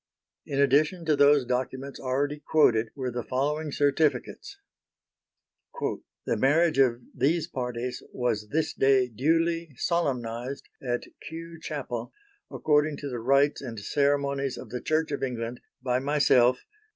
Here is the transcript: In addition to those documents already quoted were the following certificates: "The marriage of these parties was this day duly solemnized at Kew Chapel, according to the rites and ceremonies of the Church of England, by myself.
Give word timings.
In 0.47 0.59
addition 0.59 1.05
to 1.05 1.15
those 1.15 1.45
documents 1.45 1.99
already 1.99 2.39
quoted 2.39 2.89
were 2.95 3.11
the 3.11 3.21
following 3.21 3.71
certificates: 3.71 4.57
"The 5.79 6.37
marriage 6.37 6.79
of 6.79 7.01
these 7.15 7.45
parties 7.47 8.01
was 8.11 8.47
this 8.47 8.73
day 8.73 9.07
duly 9.07 9.75
solemnized 9.75 10.67
at 10.81 11.03
Kew 11.29 11.59
Chapel, 11.59 12.11
according 12.49 12.97
to 12.97 13.09
the 13.09 13.19
rites 13.19 13.61
and 13.61 13.79
ceremonies 13.79 14.57
of 14.57 14.69
the 14.71 14.81
Church 14.81 15.11
of 15.11 15.21
England, 15.21 15.61
by 15.83 15.99
myself. 15.99 16.65